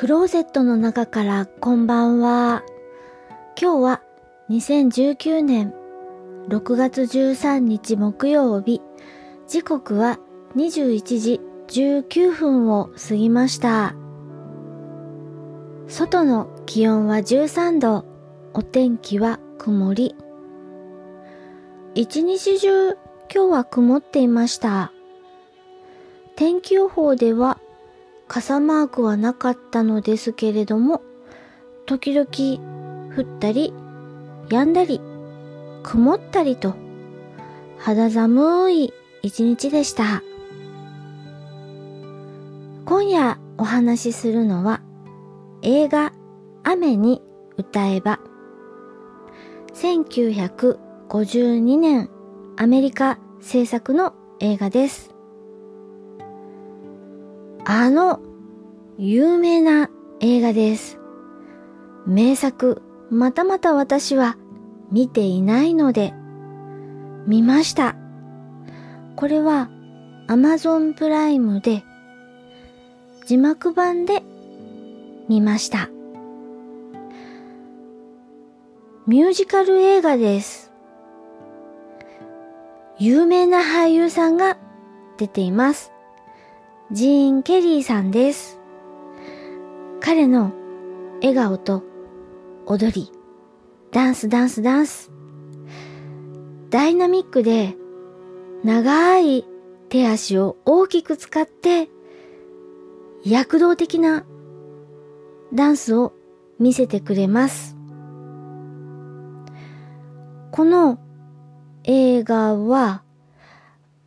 [0.00, 2.62] クローゼットの中からこんばんは。
[3.60, 4.02] 今日は
[4.48, 5.74] 2019年
[6.48, 8.80] 6月13日木曜日。
[9.46, 10.18] 時刻は
[10.56, 13.94] 21時19分を過ぎました。
[15.86, 18.06] 外の気温は13度。
[18.54, 20.16] お天気は曇り。
[21.94, 22.98] 一日中今
[23.28, 24.92] 日は曇っていました。
[26.36, 27.59] 天気予報では
[28.32, 31.02] 傘マークはなかったのですけれども、
[31.84, 32.28] 時々
[33.12, 33.74] 降ったり、
[34.48, 35.00] 止んだり、
[35.82, 36.76] 曇ったりと、
[37.76, 40.22] 肌寒い一日でした。
[42.84, 44.80] 今夜お話しするのは、
[45.62, 46.12] 映画
[46.62, 47.20] 雨に
[47.56, 48.20] 歌えば、
[49.74, 52.08] 1952年
[52.56, 55.10] アメリカ制作の映画です。
[57.64, 58.20] あの
[59.02, 59.88] 有名な
[60.20, 60.98] 映画です。
[62.06, 64.36] 名作、またまた私は
[64.92, 66.12] 見ていないので、
[67.26, 67.96] 見ました。
[69.16, 69.70] これは
[70.28, 71.82] Amazon プライムで
[73.24, 74.22] 字幕版で
[75.30, 75.88] 見ました。
[79.06, 80.74] ミュージカル映画です。
[82.98, 84.58] 有名な俳優さんが
[85.16, 85.90] 出ています。
[86.92, 88.59] ジーン・ケリーさんです。
[90.00, 90.52] 彼の
[91.20, 91.84] 笑顔と
[92.66, 93.12] 踊り、
[93.92, 95.10] ダンスダンスダンス。
[96.70, 97.76] ダイナミックで
[98.64, 99.44] 長い
[99.88, 101.88] 手足を大きく使って
[103.24, 104.24] 躍動的な
[105.52, 106.12] ダンスを
[106.58, 107.76] 見せてくれます。
[110.52, 110.98] この
[111.84, 113.02] 映画は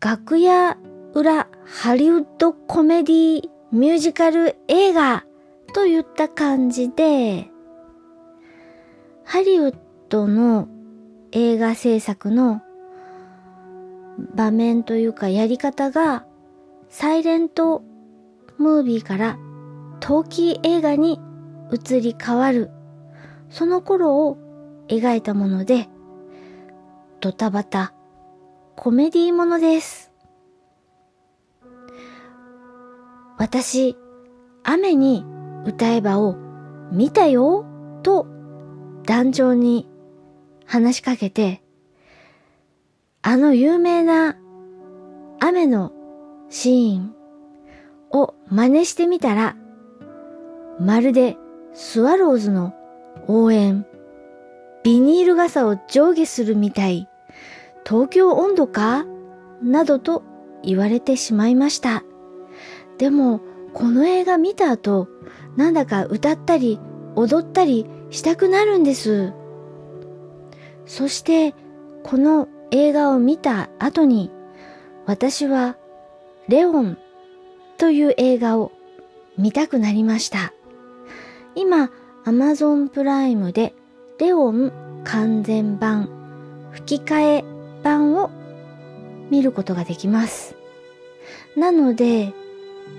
[0.00, 0.76] 楽屋
[1.14, 5.24] 裏ハリウッドコメディミュージカル映画
[5.76, 7.50] といった感じで、
[9.24, 9.74] ハリウッ
[10.08, 10.68] ドの
[11.32, 12.62] 映画制作の
[14.34, 16.24] 場面というかやり方が
[16.88, 17.82] サイレント
[18.56, 19.38] ムービーから
[20.00, 21.20] 陶器映画に
[21.70, 22.70] 移り変わる
[23.50, 24.38] その頃を
[24.88, 25.90] 描いたもので
[27.20, 27.92] ドタバタ
[28.76, 30.10] コメディーものです。
[33.36, 33.94] 私、
[34.64, 35.35] 雨に
[35.66, 36.36] 歌えばを
[36.92, 37.66] 見たよ
[38.02, 38.26] と
[39.04, 39.88] 団長に
[40.64, 41.62] 話しかけて、
[43.22, 44.36] あの有名な
[45.40, 45.92] 雨の
[46.48, 47.14] シーン
[48.10, 49.56] を真似してみたら、
[50.78, 51.36] まるで
[51.74, 52.72] スワローズの
[53.26, 53.84] 応援、
[54.84, 57.08] ビニール傘を上下するみたい、
[57.84, 59.04] 東京温度か？
[59.62, 60.22] などと
[60.62, 62.04] 言われてしまいました。
[62.98, 63.40] でも、
[63.76, 65.06] この映画見た後、
[65.58, 66.80] なんだか歌ったり
[67.14, 69.34] 踊ったりしたくなるんです。
[70.86, 71.54] そして、
[72.02, 74.30] この映画を見た後に、
[75.04, 75.76] 私は、
[76.48, 76.96] レオン
[77.76, 78.72] という映画を
[79.36, 80.54] 見たくなりました。
[81.54, 81.90] 今、
[82.24, 83.74] アマゾンプライムで、
[84.18, 84.72] レオン
[85.04, 86.08] 完全版、
[86.70, 87.44] 吹き替え
[87.82, 88.30] 版を
[89.28, 90.56] 見ることができます。
[91.58, 92.32] なので、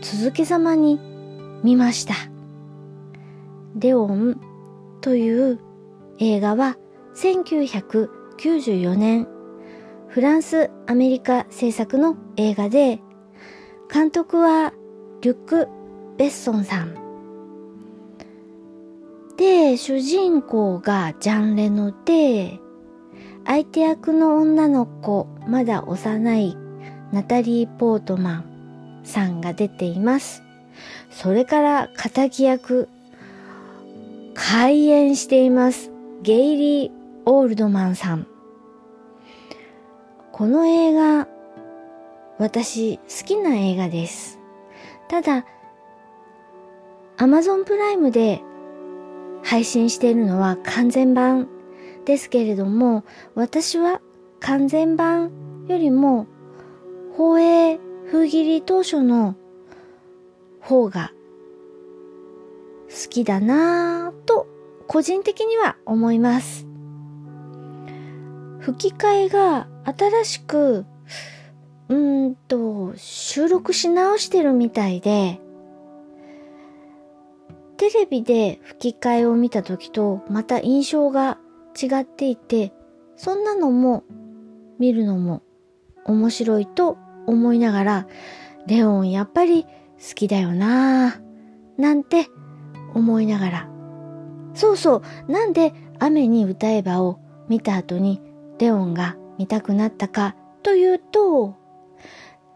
[0.00, 1.00] 続けざまに
[1.62, 2.14] 見ました。
[3.78, 4.40] レオン
[5.00, 5.60] という
[6.18, 6.76] 映画は
[7.14, 9.28] 1994年
[10.08, 13.00] フランス・アメリカ制作の映画で
[13.92, 14.72] 監督は
[15.20, 15.68] リュック・
[16.16, 16.94] ベッソンさん。
[19.36, 22.58] で主人公がジャン・レノで
[23.44, 26.56] 相手役の女の子まだ幼い
[27.12, 28.55] ナタリー・ポートマン。
[29.06, 30.42] さんが出ています。
[31.10, 32.88] それから仇役、
[34.34, 35.90] 開演しています。
[36.22, 36.90] ゲイリー・
[37.24, 38.26] オールドマンさん。
[40.32, 41.28] この映画、
[42.38, 44.38] 私好きな映画です。
[45.08, 45.46] ただ、
[47.16, 48.42] アマゾンプライムで
[49.42, 51.48] 配信しているのは完全版
[52.04, 53.04] ですけれども、
[53.34, 54.02] 私は
[54.40, 55.30] 完全版
[55.66, 56.26] よりも
[57.16, 57.78] 放映
[58.10, 59.36] 封切り当初の
[60.60, 61.12] 方が
[62.88, 64.46] 好きだなぁと
[64.86, 66.66] 個人的には思います。
[68.60, 70.86] 吹き替えが新しく
[71.88, 75.40] うんと収録し直してるみたいで
[77.76, 81.38] テレビで吹き替えを見た時とまた印象が
[81.80, 82.72] 違っていて
[83.14, 84.02] そんなのも
[84.80, 85.42] 見るのも
[86.04, 88.06] 面白いと思いながら、
[88.66, 89.68] レオンやっぱり好
[90.14, 92.26] きだよなぁ、なんて
[92.94, 93.68] 思いながら。
[94.54, 98.20] そうそう、なんで雨に歌えばを見た後に
[98.58, 101.56] レオンが見たくなったかというと、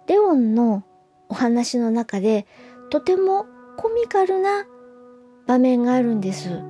[0.07, 0.83] レオンの
[1.29, 2.47] お話の中で
[2.91, 3.47] とても
[3.77, 4.67] コミカルな
[5.47, 6.63] 場面があるんです。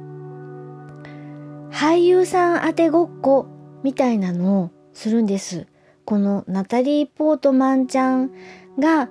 [1.71, 3.47] 俳優さん当てごっこ
[3.83, 5.67] みたいなのをするんです。
[6.05, 8.31] このナタリー・ポートマンちゃん
[8.79, 9.09] が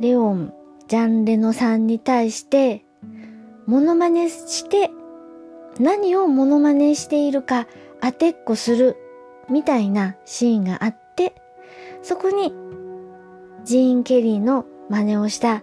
[0.00, 0.54] レオン・
[0.86, 2.84] ジャンレノさんに対して
[3.66, 4.90] モノマネして
[5.78, 7.66] 何をモノマネしているか
[8.00, 8.96] 当てっこする
[9.50, 11.34] みたいなシーンがあって
[12.02, 12.52] そこに
[13.64, 15.62] ジーン・ケリーの真似をした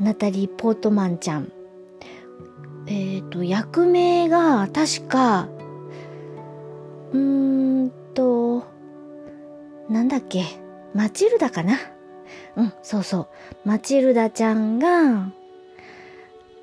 [0.00, 1.52] ナタリー・ポートマンちゃん。
[2.86, 5.48] えっ、ー、と、役名が確か、
[7.12, 8.43] うーんと、
[9.88, 10.44] なんだっけ、
[10.94, 11.78] マチルダかな？
[12.56, 13.28] うん、そうそ
[13.64, 13.68] う。
[13.68, 15.32] マチルダちゃんが、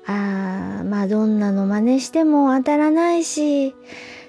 [0.06, 3.74] あー、マドンナの真似しても当たらないし、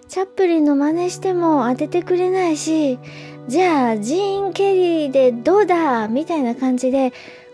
[0.07, 2.99] チャップリンの真似しても当ててくれないし、
[3.47, 6.07] じゃあ、ジーン・ケリーでどうだ？
[6.07, 7.11] みたいな感じで、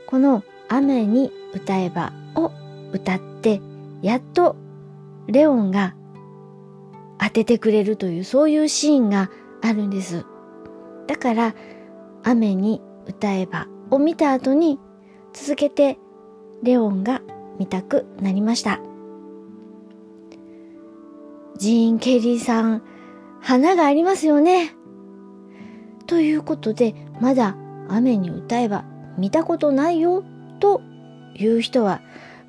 [0.07, 2.51] この雨に歌えばを
[2.91, 3.61] 歌って、
[4.01, 4.55] やっと
[5.27, 5.95] レオンが
[7.19, 9.29] 当ててくれるというそういうシーンが
[9.61, 10.25] あるんです。
[11.09, 11.55] だから、
[12.21, 14.79] 雨に歌えばを見た後に
[15.33, 15.97] 続けて
[16.61, 17.23] レオンが
[17.57, 18.79] 見たくなりました。
[21.57, 22.83] ジーン・ケリーさん、
[23.41, 24.75] 花がありますよね。
[26.05, 27.57] ということで、まだ
[27.87, 28.85] 雨に歌えば
[29.17, 30.23] 見たことないよ
[30.59, 30.79] と
[31.33, 32.01] いう人は、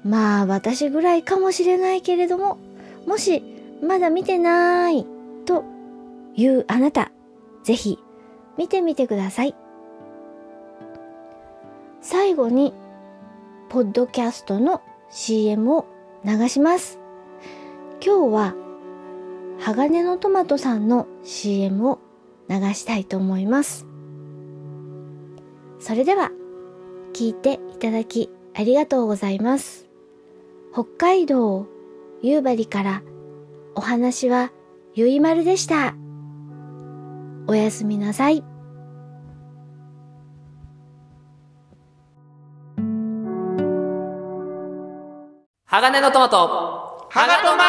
[0.05, 2.59] まあ私ぐらいかもしれないけれども、
[3.07, 3.43] もし
[3.83, 5.07] まだ見てない
[5.47, 5.65] と
[6.37, 7.11] いうあなた、
[7.65, 7.99] ぜひ
[8.57, 9.55] 見てみてください。
[12.01, 12.75] 最後に、
[13.69, 15.87] ポッドキャストの CM を
[16.25, 16.99] 流します。
[18.05, 18.55] 今日は、
[19.59, 21.99] 鋼のトマトさんの CM を
[22.49, 23.87] 流したいと思います。
[25.79, 26.31] それでは、
[27.13, 29.89] 聞いていただきありがとうございます。
[30.73, 31.67] 北海道
[32.23, 33.03] 夕張から
[33.75, 34.53] お話は
[34.95, 35.95] ゆいまるでした。
[37.51, 38.45] おやすみなさい。
[45.67, 46.37] 鋼のトマト、
[47.11, 47.65] はがトマ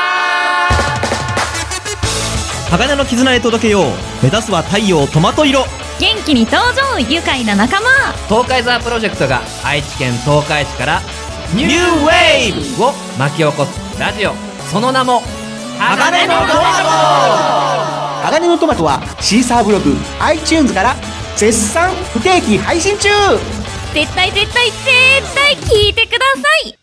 [2.70, 3.84] 鋼の絆へ届けよう。
[4.22, 5.62] 目指すは太陽トマト色。
[6.00, 7.88] 元気に登場愉快な仲間。
[8.30, 11.02] 東海ザープロジェクトが愛知県東海市から
[11.56, 14.36] ニューウェーブを巻き起こすラジオ。
[14.72, 15.24] その名も
[15.80, 20.96] 鋼のトマト鋼のトマトはシーサーブログ iTunes から
[21.36, 23.10] 絶賛不定期配信中。
[23.94, 26.81] 絶対絶対絶対聞いてください。